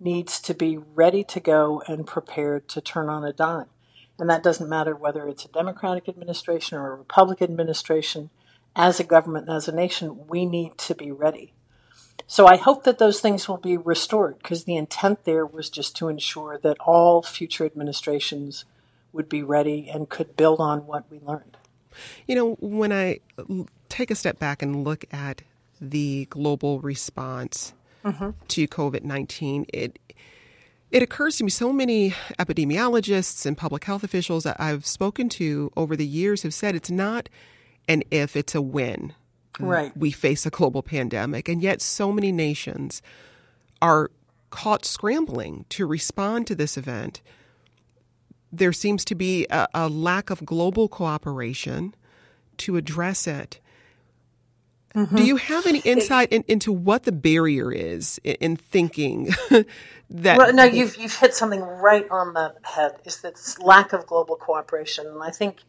needs 0.00 0.40
to 0.40 0.54
be 0.54 0.76
ready 0.76 1.24
to 1.24 1.40
go 1.40 1.82
and 1.86 2.06
prepared 2.06 2.68
to 2.68 2.80
turn 2.80 3.08
on 3.08 3.24
a 3.24 3.32
dime. 3.32 3.66
And 4.18 4.28
that 4.30 4.42
doesn't 4.42 4.68
matter 4.68 4.94
whether 4.94 5.26
it's 5.26 5.44
a 5.44 5.48
Democratic 5.48 6.08
administration 6.08 6.78
or 6.78 6.92
a 6.92 6.96
Republican 6.96 7.50
administration. 7.50 8.30
As 8.76 8.98
a 8.98 9.04
government 9.04 9.48
and 9.48 9.56
as 9.56 9.68
a 9.68 9.74
nation, 9.74 10.26
we 10.28 10.46
need 10.46 10.78
to 10.78 10.94
be 10.94 11.10
ready. 11.10 11.52
So 12.26 12.46
I 12.46 12.56
hope 12.56 12.84
that 12.84 12.98
those 12.98 13.20
things 13.20 13.48
will 13.48 13.58
be 13.58 13.76
restored 13.76 14.38
because 14.38 14.64
the 14.64 14.76
intent 14.76 15.24
there 15.24 15.44
was 15.44 15.68
just 15.68 15.96
to 15.96 16.08
ensure 16.08 16.58
that 16.58 16.78
all 16.80 17.22
future 17.22 17.64
administrations 17.64 18.64
would 19.12 19.28
be 19.28 19.42
ready 19.42 19.88
and 19.88 20.08
could 20.08 20.36
build 20.36 20.60
on 20.60 20.86
what 20.86 21.10
we 21.10 21.20
learned. 21.20 21.56
You 22.26 22.34
know, 22.34 22.54
when 22.60 22.92
I 22.92 23.20
take 23.88 24.10
a 24.10 24.14
step 24.14 24.38
back 24.38 24.62
and 24.62 24.84
look 24.84 25.04
at 25.12 25.42
the 25.80 26.26
global 26.30 26.80
response 26.80 27.74
mm-hmm. 28.04 28.30
to 28.48 28.68
COVID 28.68 29.02
19, 29.02 29.66
it 29.72 29.98
it 30.90 31.02
occurs 31.02 31.38
to 31.38 31.44
me 31.44 31.50
so 31.50 31.72
many 31.72 32.10
epidemiologists 32.38 33.44
and 33.46 33.58
public 33.58 33.84
health 33.84 34.04
officials 34.04 34.44
that 34.44 34.60
I've 34.60 34.86
spoken 34.86 35.28
to 35.30 35.72
over 35.76 35.96
the 35.96 36.06
years 36.06 36.42
have 36.44 36.54
said 36.54 36.76
it's 36.76 36.90
not 36.90 37.28
an 37.88 38.04
if, 38.10 38.36
it's 38.36 38.54
a 38.54 38.62
when 38.62 39.12
right. 39.58 39.96
we 39.96 40.10
face 40.10 40.46
a 40.46 40.50
global 40.50 40.82
pandemic. 40.82 41.48
And 41.48 41.62
yet, 41.62 41.80
so 41.80 42.12
many 42.12 42.32
nations 42.32 43.02
are 43.82 44.10
caught 44.50 44.84
scrambling 44.84 45.66
to 45.70 45.86
respond 45.86 46.46
to 46.46 46.54
this 46.54 46.76
event. 46.76 47.20
There 48.58 48.72
seems 48.72 49.04
to 49.06 49.14
be 49.14 49.46
a, 49.50 49.66
a 49.74 49.88
lack 49.88 50.30
of 50.30 50.44
global 50.44 50.88
cooperation 50.88 51.94
to 52.58 52.76
address 52.76 53.26
it. 53.26 53.60
Mm-hmm. 54.94 55.16
Do 55.16 55.24
you 55.24 55.36
have 55.36 55.66
any 55.66 55.80
insight 55.80 56.32
in, 56.32 56.44
into 56.46 56.72
what 56.72 57.02
the 57.02 57.10
barrier 57.10 57.72
is 57.72 58.20
in, 58.22 58.36
in 58.40 58.56
thinking 58.56 59.34
that? 60.10 60.38
Well, 60.38 60.52
no, 60.52 60.62
you've 60.62 60.96
you've 60.96 61.16
hit 61.16 61.34
something 61.34 61.60
right 61.60 62.06
on 62.10 62.34
the 62.34 62.54
head. 62.62 62.92
Is 63.04 63.20
this 63.20 63.58
lack 63.58 63.92
of 63.92 64.06
global 64.06 64.36
cooperation? 64.36 65.06
And 65.08 65.20
I 65.20 65.30
think 65.30 65.62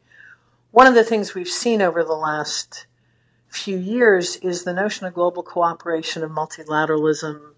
one 0.70 0.86
of 0.86 0.94
the 0.94 1.04
things 1.04 1.34
we've 1.34 1.48
seen 1.48 1.82
over 1.82 2.04
the 2.04 2.14
last 2.14 2.86
few 3.48 3.78
years 3.78 4.36
is 4.38 4.64
the 4.64 4.74
notion 4.74 5.08
of 5.08 5.14
global 5.14 5.42
cooperation 5.42 6.24
of 6.24 6.30
multilateralism, 6.30 7.54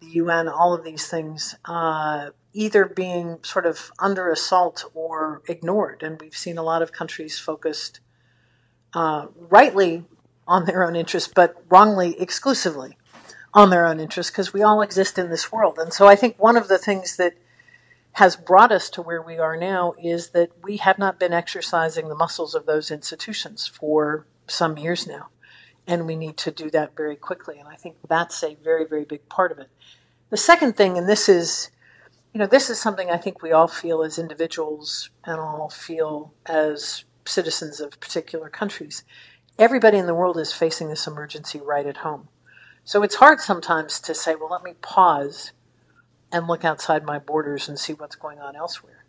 the 0.00 0.06
UN, 0.06 0.48
all 0.48 0.72
of 0.74 0.84
these 0.84 1.08
things, 1.08 1.56
uh, 1.64 2.30
either 2.52 2.84
being 2.84 3.38
sort 3.42 3.66
of 3.66 3.92
under 3.98 4.30
assault 4.30 4.84
or 4.94 5.42
ignored. 5.48 6.02
And 6.02 6.20
we've 6.20 6.36
seen 6.36 6.58
a 6.58 6.62
lot 6.62 6.82
of 6.82 6.92
countries 6.92 7.38
focused 7.38 8.00
uh, 8.94 9.26
rightly 9.36 10.04
on 10.46 10.64
their 10.66 10.84
own 10.84 10.96
interests, 10.96 11.32
but 11.34 11.62
wrongly 11.70 12.20
exclusively 12.20 12.98
on 13.54 13.70
their 13.70 13.86
own 13.86 14.00
interests 14.00 14.30
because 14.30 14.52
we 14.52 14.62
all 14.62 14.82
exist 14.82 15.18
in 15.18 15.30
this 15.30 15.52
world. 15.52 15.78
And 15.78 15.92
so 15.92 16.06
I 16.06 16.16
think 16.16 16.36
one 16.38 16.56
of 16.56 16.68
the 16.68 16.78
things 16.78 17.16
that 17.16 17.34
has 18.12 18.36
brought 18.36 18.72
us 18.72 18.90
to 18.90 19.02
where 19.02 19.22
we 19.22 19.38
are 19.38 19.56
now 19.56 19.94
is 20.02 20.30
that 20.30 20.50
we 20.62 20.76
have 20.78 20.98
not 20.98 21.18
been 21.18 21.32
exercising 21.32 22.08
the 22.08 22.14
muscles 22.14 22.54
of 22.54 22.66
those 22.66 22.90
institutions 22.90 23.66
for 23.66 24.26
some 24.46 24.76
years 24.76 25.06
now. 25.06 25.28
And 25.86 26.06
we 26.06 26.16
need 26.16 26.36
to 26.38 26.50
do 26.50 26.70
that 26.70 26.94
very 26.96 27.16
quickly. 27.16 27.58
And 27.58 27.68
I 27.68 27.74
think 27.74 27.96
that's 28.06 28.42
a 28.42 28.56
very, 28.56 28.86
very 28.86 29.04
big 29.04 29.28
part 29.28 29.50
of 29.50 29.58
it. 29.58 29.68
The 30.30 30.36
second 30.36 30.76
thing, 30.76 30.96
and 30.96 31.08
this 31.08 31.28
is, 31.28 31.70
you 32.32 32.38
know, 32.38 32.46
this 32.46 32.70
is 32.70 32.80
something 32.80 33.10
I 33.10 33.18
think 33.18 33.42
we 33.42 33.52
all 33.52 33.68
feel 33.68 34.02
as 34.02 34.18
individuals 34.18 35.10
and 35.24 35.38
all 35.38 35.68
feel 35.68 36.32
as 36.46 37.04
citizens 37.26 37.78
of 37.78 38.00
particular 38.00 38.48
countries. 38.48 39.04
Everybody 39.58 39.98
in 39.98 40.06
the 40.06 40.14
world 40.14 40.38
is 40.38 40.52
facing 40.52 40.88
this 40.88 41.06
emergency 41.06 41.60
right 41.60 41.86
at 41.86 41.98
home. 41.98 42.28
So 42.84 43.02
it's 43.02 43.16
hard 43.16 43.40
sometimes 43.40 44.00
to 44.00 44.14
say, 44.14 44.34
well, 44.34 44.50
let 44.50 44.64
me 44.64 44.74
pause 44.80 45.52
and 46.32 46.48
look 46.48 46.64
outside 46.64 47.04
my 47.04 47.18
borders 47.18 47.68
and 47.68 47.78
see 47.78 47.92
what's 47.92 48.16
going 48.16 48.40
on 48.40 48.56
elsewhere. 48.56 49.04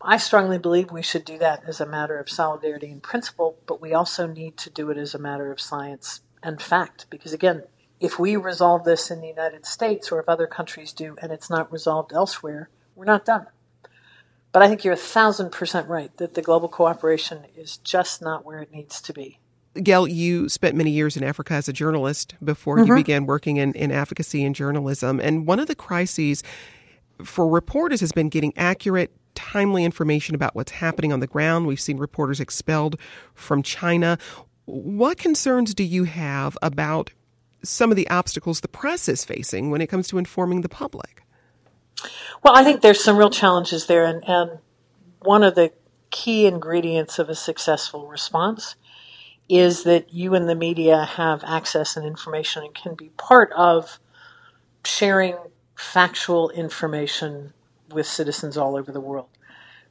I 0.00 0.16
strongly 0.16 0.58
believe 0.58 0.90
we 0.90 1.02
should 1.02 1.24
do 1.24 1.38
that 1.38 1.64
as 1.66 1.80
a 1.80 1.86
matter 1.86 2.18
of 2.18 2.30
solidarity 2.30 2.90
and 2.90 3.02
principle, 3.02 3.58
but 3.66 3.80
we 3.80 3.92
also 3.92 4.26
need 4.26 4.56
to 4.58 4.70
do 4.70 4.90
it 4.90 4.96
as 4.96 5.14
a 5.14 5.18
matter 5.18 5.52
of 5.52 5.60
science 5.60 6.22
and 6.42 6.62
fact. 6.62 7.06
Because 7.10 7.32
again, 7.32 7.64
if 8.00 8.18
we 8.18 8.36
resolve 8.36 8.84
this 8.84 9.10
in 9.10 9.20
the 9.20 9.28
United 9.28 9.66
States 9.66 10.12
or 10.12 10.20
if 10.20 10.28
other 10.28 10.46
countries 10.46 10.92
do 10.92 11.16
and 11.20 11.32
it's 11.32 11.50
not 11.50 11.72
resolved 11.72 12.12
elsewhere, 12.12 12.68
we're 12.94 13.04
not 13.04 13.24
done. 13.24 13.46
But 14.52 14.62
I 14.62 14.68
think 14.68 14.84
you're 14.84 14.94
a 14.94 14.96
thousand 14.96 15.52
percent 15.52 15.88
right 15.88 16.16
that 16.16 16.34
the 16.34 16.42
global 16.42 16.68
cooperation 16.68 17.46
is 17.56 17.76
just 17.78 18.22
not 18.22 18.44
where 18.44 18.60
it 18.60 18.72
needs 18.72 19.00
to 19.02 19.12
be. 19.12 19.38
Gayle, 19.74 20.08
you 20.08 20.48
spent 20.48 20.74
many 20.74 20.90
years 20.90 21.16
in 21.16 21.22
Africa 21.22 21.54
as 21.54 21.68
a 21.68 21.72
journalist 21.72 22.34
before 22.42 22.78
mm-hmm. 22.78 22.88
you 22.88 22.94
began 22.96 23.26
working 23.26 23.58
in, 23.58 23.72
in 23.74 23.92
advocacy 23.92 24.44
and 24.44 24.54
journalism. 24.54 25.20
And 25.20 25.46
one 25.46 25.60
of 25.60 25.66
the 25.66 25.74
crises 25.74 26.42
for 27.22 27.48
reporters 27.48 28.00
has 28.00 28.12
been 28.12 28.28
getting 28.28 28.52
accurate, 28.56 29.12
timely 29.34 29.84
information 29.84 30.34
about 30.34 30.54
what's 30.54 30.72
happening 30.72 31.12
on 31.12 31.20
the 31.20 31.26
ground. 31.26 31.66
We've 31.66 31.80
seen 31.80 31.98
reporters 31.98 32.40
expelled 32.40 32.98
from 33.34 33.62
China. 33.62 34.18
What 34.64 35.18
concerns 35.18 35.74
do 35.74 35.84
you 35.84 36.04
have 36.04 36.56
about 36.62 37.12
some 37.62 37.90
of 37.90 37.96
the 37.96 38.08
obstacles 38.08 38.60
the 38.60 38.68
press 38.68 39.08
is 39.08 39.24
facing 39.24 39.70
when 39.70 39.80
it 39.80 39.88
comes 39.88 40.08
to 40.08 40.18
informing 40.18 40.60
the 40.60 40.68
public? 40.68 41.22
Well, 42.42 42.56
I 42.56 42.62
think 42.62 42.80
there's 42.80 43.02
some 43.02 43.16
real 43.16 43.30
challenges 43.30 43.86
there, 43.86 44.04
and, 44.04 44.22
and 44.28 44.58
one 45.20 45.42
of 45.42 45.54
the 45.54 45.72
key 46.10 46.46
ingredients 46.46 47.18
of 47.18 47.28
a 47.28 47.34
successful 47.34 48.06
response 48.06 48.76
is 49.48 49.82
that 49.84 50.12
you 50.12 50.34
and 50.34 50.48
the 50.48 50.54
media 50.54 51.04
have 51.04 51.42
access 51.44 51.96
and 51.96 52.06
information 52.06 52.62
and 52.62 52.74
can 52.74 52.94
be 52.94 53.08
part 53.16 53.50
of 53.52 53.98
sharing 54.84 55.36
factual 55.74 56.50
information 56.50 57.52
with 57.90 58.06
citizens 58.06 58.56
all 58.56 58.76
over 58.76 58.92
the 58.92 59.00
world. 59.00 59.28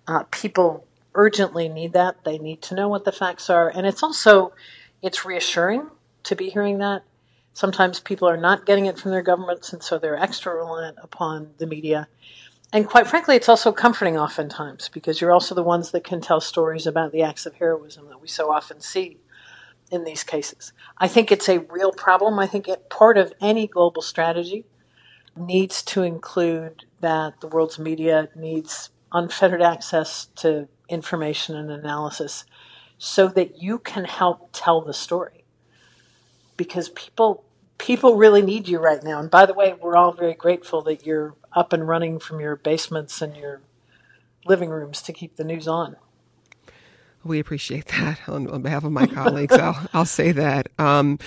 Uh, 0.07 0.23
people 0.31 0.85
urgently 1.15 1.67
need 1.67 1.93
that. 1.93 2.23
They 2.23 2.37
need 2.37 2.61
to 2.63 2.75
know 2.75 2.87
what 2.87 3.03
the 3.03 3.11
facts 3.11 3.49
are, 3.49 3.69
and 3.69 3.85
it's 3.87 4.03
also 4.03 4.53
it's 5.01 5.25
reassuring 5.25 5.89
to 6.23 6.35
be 6.35 6.49
hearing 6.49 6.77
that. 6.79 7.03
Sometimes 7.57 7.99
people 7.99 8.29
are 8.29 8.37
not 8.37 8.67
getting 8.67 8.85
it 8.85 8.99
from 8.99 9.09
their 9.09 9.23
governments, 9.23 9.73
and 9.73 9.81
so 9.81 9.97
they're 9.97 10.15
extra 10.15 10.53
reliant 10.53 10.99
upon 11.01 11.55
the 11.57 11.65
media. 11.65 12.07
And 12.71 12.85
quite 12.85 13.07
frankly, 13.07 13.35
it's 13.35 13.49
also 13.49 13.71
comforting 13.71 14.15
oftentimes 14.15 14.89
because 14.89 15.19
you're 15.19 15.31
also 15.31 15.55
the 15.55 15.63
ones 15.63 15.89
that 15.89 16.03
can 16.03 16.21
tell 16.21 16.39
stories 16.39 16.85
about 16.85 17.11
the 17.11 17.23
acts 17.23 17.47
of 17.47 17.55
heroism 17.55 18.09
that 18.09 18.21
we 18.21 18.27
so 18.27 18.51
often 18.51 18.79
see 18.79 19.17
in 19.89 20.03
these 20.03 20.23
cases. 20.23 20.71
I 20.99 21.07
think 21.07 21.31
it's 21.31 21.49
a 21.49 21.61
real 21.61 21.91
problem. 21.91 22.37
I 22.37 22.45
think 22.45 22.67
it, 22.67 22.91
part 22.91 23.17
of 23.17 23.33
any 23.41 23.65
global 23.65 24.03
strategy 24.03 24.67
needs 25.35 25.81
to 25.85 26.03
include 26.03 26.85
that 26.99 27.41
the 27.41 27.47
world's 27.47 27.79
media 27.79 28.29
needs 28.35 28.91
unfettered 29.11 29.63
access 29.63 30.27
to 30.35 30.67
information 30.89 31.55
and 31.55 31.71
analysis 31.71 32.45
so 32.99 33.27
that 33.29 33.59
you 33.59 33.79
can 33.79 34.05
help 34.05 34.49
tell 34.53 34.79
the 34.79 34.93
story 34.93 35.43
because 36.55 36.89
people 36.89 37.45
people 37.77 38.15
really 38.15 38.41
need 38.41 38.67
you 38.67 38.79
right 38.79 39.03
now 39.03 39.19
and 39.19 39.29
by 39.29 39.45
the 39.45 39.53
way 39.53 39.73
we're 39.73 39.95
all 39.95 40.11
very 40.11 40.33
grateful 40.33 40.81
that 40.81 41.05
you're 41.05 41.35
up 41.53 41.73
and 41.73 41.87
running 41.87 42.19
from 42.19 42.39
your 42.39 42.55
basements 42.55 43.21
and 43.21 43.35
your 43.35 43.61
living 44.45 44.69
rooms 44.69 45.01
to 45.01 45.13
keep 45.13 45.35
the 45.35 45.43
news 45.43 45.67
on 45.67 45.95
we 47.27 47.39
appreciate 47.39 47.87
that 47.87 48.19
on, 48.27 48.49
on 48.49 48.61
behalf 48.61 48.83
of 48.83 48.91
my 48.91 49.05
colleagues. 49.05 49.53
I'll, 49.55 49.87
I'll 49.93 50.05
say 50.05 50.31
that. 50.31 50.69
Um, 50.79 51.19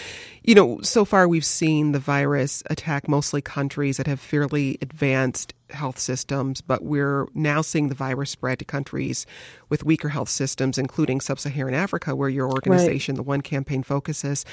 you 0.43 0.55
know, 0.55 0.81
so 0.81 1.05
far 1.05 1.29
we've 1.29 1.45
seen 1.45 1.93
the 1.93 1.99
virus 1.99 2.63
attack 2.71 3.09
mostly 3.09 3.43
countries 3.43 3.99
that 3.99 4.07
have 4.07 4.21
fairly 4.21 4.79
advanced 4.81 5.55
health 5.69 5.99
systems, 5.99 6.61
but 6.61 6.83
we're 6.83 7.27
now 7.35 7.61
seeing 7.61 7.89
the 7.89 7.95
virus 7.95 8.31
spread 8.31 8.59
to 8.59 8.65
countries 8.65 9.27
with 9.69 9.85
weaker 9.85 10.09
health 10.09 10.31
systems, 10.31 10.79
including 10.79 11.21
sub 11.21 11.39
Saharan 11.39 11.75
Africa, 11.75 12.17
where 12.17 12.29
your 12.29 12.51
organization, 12.51 13.15
right. 13.15 13.19
the 13.19 13.23
One 13.23 13.43
Campaign, 13.43 13.83
focuses. 13.83 14.45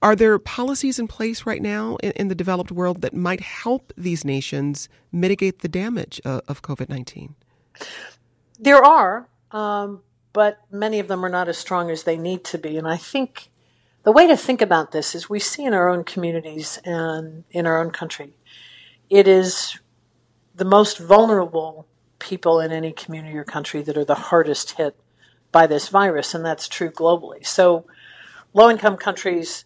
Are 0.00 0.14
there 0.14 0.38
policies 0.38 0.98
in 0.98 1.08
place 1.08 1.44
right 1.44 1.60
now 1.60 1.96
in, 1.96 2.12
in, 2.12 2.28
the 2.28 2.34
developed 2.34 2.70
world 2.70 3.02
that 3.02 3.14
might 3.14 3.40
help 3.40 3.92
these 3.96 4.24
nations 4.24 4.88
mitigate 5.10 5.60
the 5.60 5.68
damage 5.68 6.20
of 6.24 6.62
COVID 6.62 6.88
19? 6.88 7.34
There 8.60 8.84
are. 8.84 9.28
Um, 9.50 10.02
but 10.32 10.60
many 10.70 11.00
of 11.00 11.08
them 11.08 11.24
are 11.24 11.28
not 11.28 11.48
as 11.48 11.58
strong 11.58 11.90
as 11.90 12.04
they 12.04 12.16
need 12.16 12.44
to 12.44 12.58
be. 12.58 12.76
And 12.76 12.86
I 12.86 12.96
think 12.96 13.50
the 14.04 14.12
way 14.12 14.26
to 14.26 14.36
think 14.36 14.62
about 14.62 14.92
this 14.92 15.14
is 15.14 15.28
we 15.28 15.40
see 15.40 15.64
in 15.64 15.74
our 15.74 15.88
own 15.88 16.04
communities 16.04 16.78
and 16.84 17.44
in 17.50 17.66
our 17.66 17.80
own 17.80 17.90
country, 17.90 18.34
it 19.10 19.26
is 19.26 19.78
the 20.54 20.64
most 20.64 20.98
vulnerable 20.98 21.86
people 22.18 22.60
in 22.60 22.72
any 22.72 22.92
community 22.92 23.36
or 23.36 23.44
country 23.44 23.82
that 23.82 23.96
are 23.96 24.04
the 24.04 24.14
hardest 24.14 24.72
hit 24.72 24.96
by 25.50 25.66
this 25.66 25.88
virus, 25.88 26.34
and 26.34 26.44
that's 26.44 26.68
true 26.68 26.90
globally. 26.90 27.44
So, 27.46 27.86
low 28.52 28.70
income 28.70 28.96
countries, 28.96 29.64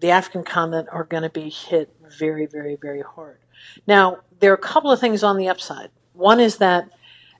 the 0.00 0.10
African 0.10 0.44
continent, 0.44 0.88
are 0.92 1.04
going 1.04 1.22
to 1.22 1.30
be 1.30 1.48
hit 1.48 1.94
very, 2.18 2.46
very, 2.46 2.76
very 2.76 3.02
hard. 3.02 3.38
Now, 3.86 4.18
there 4.40 4.50
are 4.50 4.56
a 4.56 4.58
couple 4.58 4.90
of 4.90 5.00
things 5.00 5.22
on 5.22 5.36
the 5.36 5.48
upside. 5.48 5.90
One 6.12 6.40
is 6.40 6.58
that 6.58 6.88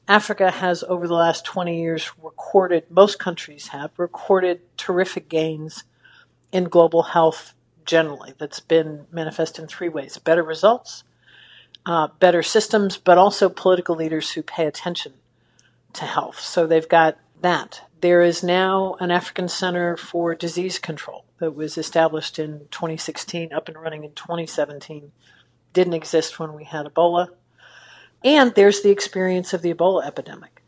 Africa 0.08 0.50
has, 0.50 0.82
over 0.84 1.06
the 1.06 1.14
last 1.14 1.44
20 1.44 1.80
years, 1.80 2.12
recorded, 2.22 2.84
most 2.90 3.18
countries 3.18 3.68
have, 3.68 3.90
recorded 3.96 4.60
terrific 4.76 5.28
gains 5.28 5.84
in 6.52 6.64
global 6.64 7.02
health 7.02 7.54
generally. 7.84 8.32
That's 8.38 8.60
been 8.60 9.06
manifest 9.10 9.58
in 9.58 9.66
three 9.66 9.88
ways 9.88 10.18
better 10.18 10.42
results, 10.42 11.04
uh, 11.84 12.08
better 12.18 12.42
systems, 12.42 12.96
but 12.96 13.18
also 13.18 13.48
political 13.48 13.96
leaders 13.96 14.32
who 14.32 14.42
pay 14.42 14.66
attention 14.66 15.14
to 15.94 16.04
health. 16.04 16.40
So 16.40 16.66
they've 16.66 16.88
got 16.88 17.18
that. 17.40 17.82
There 18.00 18.22
is 18.22 18.42
now 18.42 18.96
an 19.00 19.10
African 19.10 19.48
Center 19.48 19.96
for 19.96 20.34
Disease 20.34 20.78
Control 20.78 21.25
that 21.38 21.54
was 21.54 21.76
established 21.76 22.38
in 22.38 22.60
2016, 22.70 23.52
up 23.52 23.68
and 23.68 23.76
running 23.76 24.04
in 24.04 24.12
2017. 24.12 25.12
Didn't 25.72 25.94
exist 25.94 26.38
when 26.38 26.54
we 26.54 26.64
had 26.64 26.86
Ebola. 26.86 27.28
And 28.24 28.54
there's 28.54 28.82
the 28.82 28.90
experience 28.90 29.52
of 29.52 29.62
the 29.62 29.72
Ebola 29.72 30.06
epidemic. 30.06 30.62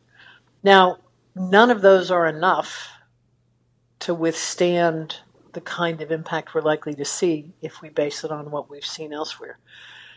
Now, 0.63 0.99
none 1.35 1.71
of 1.71 1.81
those 1.81 2.11
are 2.11 2.27
enough 2.27 2.89
to 4.01 4.15
withstand 4.15 5.17
the 5.55 5.61
kind 5.61 6.01
of 6.01 6.13
impact 6.13 6.55
we're 6.55 6.61
likely 6.61 6.95
to 6.95 7.05
see 7.05 7.53
if 7.63 7.81
we 7.81 7.89
base 7.89 8.23
it 8.23 8.31
on 8.31 8.51
what 8.51 8.71
we've 8.71 8.85
seen 8.85 9.13
elsewhere. 9.13 9.59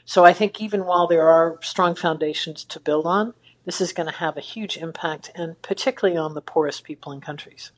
So 0.03 0.25
I 0.25 0.33
think 0.33 0.59
even 0.59 0.85
while 0.85 1.07
there 1.07 1.27
are 1.27 1.57
strong 1.61 1.95
foundations 1.95 2.63
to 2.65 2.79
build 2.79 3.05
on, 3.05 3.33
this 3.65 3.79
is 3.79 3.93
going 3.93 4.07
to 4.07 4.17
have 4.17 4.37
a 4.37 4.41
huge 4.41 4.77
impact, 4.77 5.31
and 5.35 5.61
particularly 5.61 6.17
on 6.17 6.33
the 6.33 6.41
poorest 6.41 6.83
people 6.83 7.11
and 7.11 7.21
countries. 7.21 7.71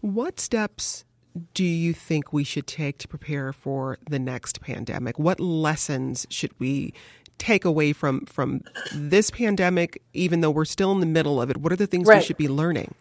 What 0.00 0.40
steps 0.40 1.03
do 1.52 1.64
you 1.64 1.92
think 1.92 2.32
we 2.32 2.44
should 2.44 2.66
take 2.66 2.98
to 2.98 3.08
prepare 3.08 3.52
for 3.52 3.98
the 4.08 4.18
next 4.18 4.60
pandemic? 4.60 5.18
What 5.18 5.40
lessons 5.40 6.26
should 6.30 6.52
we 6.58 6.94
take 7.38 7.64
away 7.64 7.92
from 7.92 8.26
from 8.26 8.62
this 8.92 9.30
pandemic, 9.30 10.00
even 10.12 10.40
though 10.40 10.50
we're 10.50 10.64
still 10.64 10.92
in 10.92 11.00
the 11.00 11.06
middle 11.06 11.40
of 11.40 11.50
it? 11.50 11.56
What 11.56 11.72
are 11.72 11.76
the 11.76 11.86
things 11.86 12.06
right. 12.06 12.18
we 12.18 12.24
should 12.24 12.36
be 12.36 12.48
learning? 12.48 12.94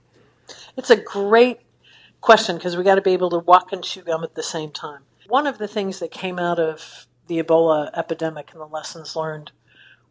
It's 0.75 0.89
a 0.89 0.95
great 0.95 1.61
question 2.21 2.57
because 2.57 2.75
we 2.75 2.83
got 2.83 2.95
to 2.95 3.01
be 3.01 3.11
able 3.11 3.29
to 3.29 3.39
walk 3.39 3.71
and 3.71 3.83
chew 3.83 4.01
gum 4.01 4.23
at 4.23 4.35
the 4.35 4.43
same 4.43 4.71
time. 4.71 5.01
One 5.27 5.45
of 5.45 5.57
the 5.57 5.67
things 5.67 5.99
that 5.99 6.11
came 6.11 6.39
out 6.39 6.59
of 6.59 7.07
the 7.27 7.41
Ebola 7.41 7.91
epidemic 7.95 8.51
and 8.51 8.61
the 8.61 8.65
lessons 8.65 9.15
learned 9.15 9.51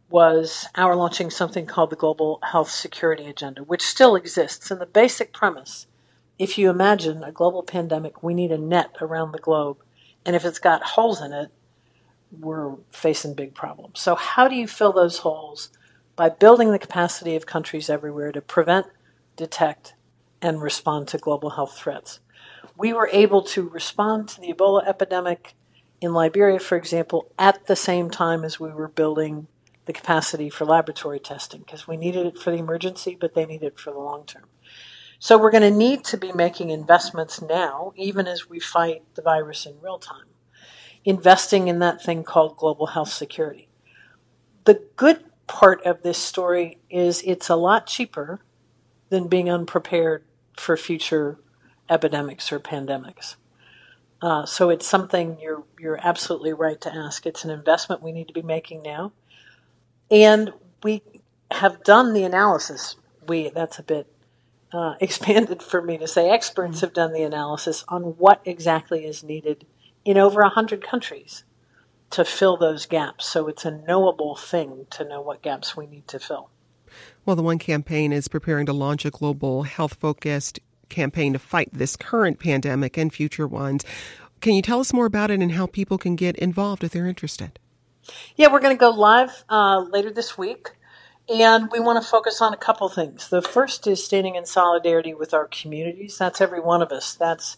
was 0.09 0.67
our 0.75 0.95
launching 0.95 1.29
something 1.29 1.65
called 1.65 1.89
the 1.89 1.95
Global 1.95 2.39
Health 2.43 2.69
Security 2.69 3.25
Agenda, 3.25 3.63
which 3.63 3.81
still 3.81 4.15
exists. 4.15 4.69
And 4.69 4.79
the 4.79 4.85
basic 4.85 5.33
premise 5.33 5.87
if 6.39 6.57
you 6.57 6.69
imagine 6.69 7.23
a 7.23 7.31
global 7.31 7.63
pandemic, 7.63 8.23
we 8.23 8.33
need 8.33 8.51
a 8.51 8.57
net 8.57 8.95
around 9.01 9.31
the 9.31 9.39
globe. 9.39 9.77
And 10.25 10.35
if 10.35 10.45
it's 10.45 10.59
got 10.59 10.83
holes 10.83 11.21
in 11.21 11.33
it, 11.33 11.51
we're 12.31 12.75
facing 12.91 13.33
big 13.33 13.53
problems. 13.53 13.99
So, 13.99 14.15
how 14.15 14.47
do 14.47 14.55
you 14.55 14.67
fill 14.67 14.91
those 14.91 15.19
holes? 15.19 15.69
By 16.15 16.29
building 16.29 16.71
the 16.71 16.79
capacity 16.79 17.35
of 17.35 17.45
countries 17.45 17.89
everywhere 17.89 18.31
to 18.31 18.41
prevent, 18.41 18.87
detect, 19.35 19.95
and 20.41 20.61
respond 20.61 21.07
to 21.07 21.17
global 21.17 21.51
health 21.51 21.77
threats. 21.77 22.19
We 22.77 22.93
were 22.93 23.09
able 23.11 23.41
to 23.43 23.67
respond 23.67 24.29
to 24.29 24.41
the 24.41 24.53
Ebola 24.53 24.87
epidemic 24.87 25.53
in 26.01 26.13
Liberia, 26.13 26.59
for 26.59 26.75
example, 26.75 27.31
at 27.39 27.65
the 27.67 27.75
same 27.75 28.09
time 28.09 28.43
as 28.43 28.59
we 28.59 28.69
were 28.71 28.87
building 28.87 29.47
the 29.85 29.93
capacity 29.93 30.49
for 30.49 30.65
laboratory 30.65 31.19
testing 31.19 31.61
because 31.61 31.87
we 31.87 31.97
needed 31.97 32.25
it 32.25 32.37
for 32.37 32.51
the 32.51 32.57
emergency, 32.57 33.17
but 33.19 33.33
they 33.33 33.45
needed 33.45 33.67
it 33.67 33.79
for 33.79 33.91
the 33.91 33.99
long 33.99 34.25
term. 34.25 34.45
So 35.23 35.37
we're 35.37 35.51
going 35.51 35.63
to 35.63 35.71
need 35.71 36.03
to 36.03 36.17
be 36.17 36.33
making 36.33 36.69
investments 36.69 37.41
now, 37.41 37.93
even 37.95 38.27
as 38.27 38.49
we 38.49 38.59
fight 38.59 39.03
the 39.15 39.21
virus 39.21 39.65
in 39.65 39.79
real 39.79 39.97
time 39.97 40.25
investing 41.05 41.69
in 41.69 41.79
that 41.79 42.01
thing 42.03 42.25
called 42.25 42.57
global 42.57 42.87
health 42.87 43.07
security. 43.07 43.69
The 44.65 44.81
good 44.97 45.23
part 45.47 45.81
of 45.85 46.03
this 46.03 46.17
story 46.17 46.79
is 46.89 47.23
it's 47.25 47.47
a 47.47 47.55
lot 47.55 47.87
cheaper 47.87 48.41
than 49.07 49.29
being 49.29 49.49
unprepared 49.49 50.25
for 50.57 50.75
future 50.75 51.39
epidemics 51.89 52.51
or 52.51 52.59
pandemics. 52.59 53.37
Uh, 54.21 54.45
so 54.45 54.69
it's 54.69 54.85
something 54.85 55.39
you're 55.39 55.63
you're 55.79 56.05
absolutely 56.05 56.51
right 56.51 56.81
to 56.81 56.93
ask. 56.93 57.25
It's 57.25 57.45
an 57.45 57.49
investment 57.49 58.01
we 58.01 58.11
need 58.11 58.27
to 58.27 58.33
be 58.33 58.41
making 58.41 58.81
now, 58.81 59.13
and 60.11 60.51
we 60.83 61.01
have 61.49 61.81
done 61.85 62.11
the 62.11 62.25
analysis. 62.25 62.97
We 63.25 63.47
that's 63.47 63.79
a 63.79 63.83
bit 63.83 64.12
uh, 64.73 64.95
expanded 64.99 65.61
for 65.61 65.81
me 65.81 65.97
to 65.97 66.07
say. 66.07 66.29
Experts 66.29 66.77
mm-hmm. 66.77 66.85
have 66.85 66.93
done 66.93 67.13
the 67.13 67.23
analysis 67.23 67.85
on 67.87 68.01
what 68.17 68.41
exactly 68.45 69.05
is 69.05 69.23
needed 69.23 69.65
in 70.03 70.17
over 70.17 70.41
100 70.41 70.85
countries 70.85 71.43
to 72.09 72.25
fill 72.25 72.57
those 72.57 72.85
gaps. 72.85 73.25
So 73.27 73.47
it's 73.47 73.65
a 73.65 73.71
knowable 73.71 74.35
thing 74.35 74.87
to 74.91 75.03
know 75.03 75.21
what 75.21 75.41
gaps 75.41 75.75
we 75.75 75.87
need 75.87 76.07
to 76.09 76.19
fill. 76.19 76.49
Well, 77.25 77.35
the 77.35 77.43
One 77.43 77.57
Campaign 77.57 78.11
is 78.11 78.27
preparing 78.27 78.65
to 78.67 78.73
launch 78.73 79.05
a 79.05 79.09
global 79.09 79.63
health 79.63 79.95
focused 79.95 80.59
campaign 80.89 81.33
to 81.33 81.39
fight 81.39 81.69
this 81.73 81.95
current 81.95 82.39
pandemic 82.39 82.97
and 82.97 83.11
future 83.11 83.47
ones. 83.47 83.83
Can 84.41 84.53
you 84.53 84.61
tell 84.61 84.79
us 84.79 84.93
more 84.93 85.05
about 85.05 85.31
it 85.31 85.39
and 85.39 85.53
how 85.53 85.65
people 85.65 85.97
can 85.97 86.15
get 86.15 86.35
involved 86.35 86.83
if 86.83 86.91
they're 86.91 87.07
interested? 87.07 87.59
Yeah, 88.35 88.51
we're 88.51 88.59
going 88.59 88.75
to 88.75 88.79
go 88.79 88.89
live 88.89 89.45
uh, 89.49 89.79
later 89.89 90.11
this 90.11 90.37
week. 90.37 90.71
And 91.29 91.71
we 91.71 91.79
want 91.79 92.03
to 92.03 92.09
focus 92.09 92.41
on 92.41 92.53
a 92.53 92.57
couple 92.57 92.89
things. 92.89 93.29
The 93.29 93.41
first 93.41 93.87
is 93.87 94.03
standing 94.03 94.35
in 94.35 94.45
solidarity 94.45 95.13
with 95.13 95.33
our 95.33 95.47
communities. 95.47 96.17
That's 96.17 96.41
every 96.41 96.59
one 96.59 96.81
of 96.81 96.91
us. 96.91 97.15
That's 97.15 97.57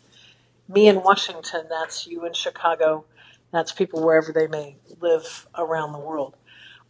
me 0.68 0.88
in 0.88 1.04
Washington, 1.04 1.66
that's 1.70 2.08
you 2.08 2.26
in 2.26 2.34
Chicago, 2.34 3.06
that's 3.52 3.72
people 3.72 4.04
wherever 4.04 4.32
they 4.32 4.48
may 4.48 4.78
live 5.00 5.48
around 5.56 5.92
the 5.92 6.00
world. 6.00 6.36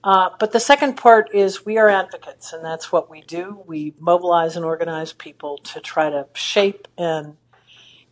Uh, 0.04 0.30
but 0.40 0.52
the 0.52 0.60
second 0.60 0.96
part 0.96 1.34
is 1.34 1.66
we 1.66 1.78
are 1.78 1.90
advocates, 1.90 2.54
and 2.54 2.64
that's 2.64 2.92
what 2.92 3.10
we 3.10 3.22
do. 3.22 3.64
We 3.66 3.94
mobilize 4.00 4.56
and 4.56 4.64
organize 4.64 5.14
people 5.14 5.58
to 5.60 5.80
try 5.80 6.10
to 6.10 6.28
shape 6.34 6.88
and 6.98 7.38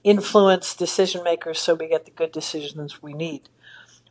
influence 0.03 0.75
decision 0.75 1.23
makers 1.23 1.59
so 1.59 1.75
we 1.75 1.87
get 1.87 2.05
the 2.05 2.11
good 2.11 2.31
decisions 2.31 3.01
we 3.01 3.13
need. 3.13 3.47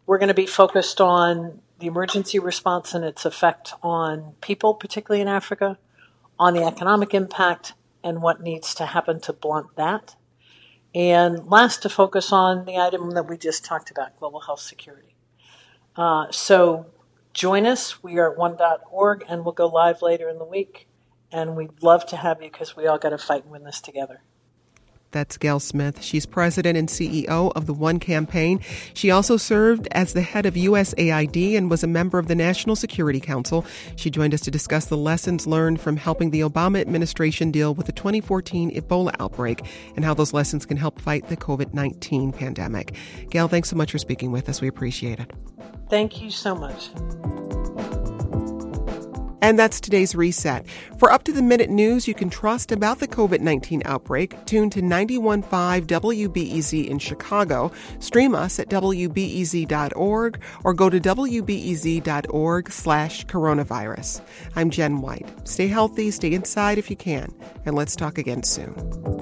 We're 0.07 0.19
going 0.19 0.29
to 0.29 0.35
be 0.35 0.47
focused 0.47 1.01
on 1.01 1.61
the 1.83 1.89
emergency 1.89 2.39
response 2.39 2.95
and 2.95 3.05
its 3.05 3.25
effect 3.25 3.75
on 3.83 4.35
people, 4.41 4.73
particularly 4.73 5.21
in 5.21 5.27
Africa, 5.27 5.77
on 6.39 6.55
the 6.55 6.63
economic 6.63 7.13
impact, 7.13 7.75
and 8.05 8.23
what 8.23 8.41
needs 8.41 8.73
to 8.73 8.87
happen 8.87 9.19
to 9.19 9.33
blunt 9.33 9.75
that. 9.75 10.15
And 10.95 11.45
last, 11.49 11.83
to 11.83 11.89
focus 11.89 12.33
on 12.33 12.67
the 12.67 12.77
item 12.77 13.11
that 13.11 13.29
we 13.29 13.37
just 13.37 13.65
talked 13.65 13.91
about 13.91 14.17
global 14.17 14.43
health 14.43 14.61
security. 14.61 15.17
Uh, 15.97 16.27
so 16.31 16.87
join 17.35 17.67
us. 17.67 18.01
We 18.01 18.17
are 18.19 18.31
at 18.31 18.39
one.org 18.39 19.25
and 19.29 19.45
we'll 19.45 19.53
go 19.53 19.67
live 19.67 20.03
later 20.03 20.29
in 20.29 20.39
the 20.39 20.45
week. 20.45 20.87
And 21.33 21.57
we'd 21.57 21.83
love 21.83 22.07
to 22.07 22.17
have 22.17 22.41
you 22.41 22.49
because 22.49 22.77
we 22.77 22.87
all 22.87 22.99
got 22.99 23.11
to 23.11 23.19
fight 23.19 23.43
and 23.43 23.51
win 23.51 23.65
this 23.65 23.81
together. 23.81 24.23
That's 25.13 25.37
Gayle 25.37 25.61
Smith. 25.61 26.03
She's 26.03 26.27
president 26.27 26.77
and 26.77 26.89
CEO 26.89 27.53
of 27.55 27.67
the 27.67 27.75
One 27.75 28.01
Campaign. 28.01 28.61
She 28.95 29.11
also 29.11 29.37
served 29.37 29.87
as 29.93 30.13
the 30.13 30.23
head 30.23 30.47
of 30.47 30.55
USAID 30.55 31.57
and 31.57 31.71
was 31.71 31.85
a 31.85 31.87
member 31.87 32.19
of 32.19 32.29
the 32.29 32.35
National 32.35 32.75
Security 32.75 33.21
Council. 33.21 33.65
She 33.97 34.11
joined 34.11 34.35
us 34.35 34.41
to 34.41 34.51
discuss 34.51 34.87
the 34.87 34.97
lessons 34.97 35.47
learned 35.47 35.81
from 35.81 35.97
helping 35.97 36.31
the 36.31 36.41
Obama 36.41 36.81
administration 36.81 37.51
deal 37.51 37.75
with 37.75 37.87
the 37.87 37.93
2014 37.93 38.75
Ebola 38.75 39.15
outbreak 39.21 39.65
and 39.97 40.05
how 40.05 40.15
those 40.15 40.33
lessons 40.33 40.67
can 40.67 40.77
help 40.77 41.01
fight 41.01 41.29
the 41.29 41.37
COVID 41.37 41.75
19 41.75 42.33
pandemic. 42.33 42.97
Gayle, 43.31 43.49
thanks 43.49 43.69
so 43.69 43.77
much 43.77 43.93
for 43.93 43.99
speaking 43.99 44.33
with 44.33 44.49
us. 44.49 44.61
We 44.61 44.69
appreciate 44.69 45.21
it. 45.21 45.31
Thank 45.89 46.23
you 46.23 46.31
so 46.31 46.55
much. 46.55 46.91
And 49.43 49.59
that's 49.59 49.81
today's 49.81 50.15
reset. 50.15 50.65
For 50.99 51.11
up 51.11 51.25
to 51.25 51.33
the 51.33 51.43
minute 51.43 51.69
news 51.69 52.07
you 52.07 52.15
can 52.15 52.31
trust 52.31 52.71
about 52.71 53.01
the 53.01 53.09
COVID 53.09 53.41
19 53.41 53.83
outbreak, 53.85 54.43
tune 54.47 54.71
to 54.71 54.81
915 54.81 55.87
WBEZ 55.87 56.87
in 56.87 56.99
Chicago, 56.99 57.73
stream 57.99 58.35
us 58.35 58.61
at 58.61 58.69
WBEZ.org, 58.69 60.43
or 60.65 60.75
go 60.75 60.89
to 60.89 61.01
WBEZ.org 61.01 62.71
slash 62.71 63.27
coronavirus. 63.27 64.23
I'm 64.55 64.71
Jen 64.71 65.01
White. 65.01 65.29
Stay 65.49 65.67
healthy, 65.67 66.13
stay 66.13 66.33
inside 66.33 66.79
if 66.79 66.89
you 66.89 66.97
can, 66.97 67.35
and 67.67 67.75
let's 67.75 67.97
talk 67.97 68.19
again 68.19 68.45
soon. 68.45 69.22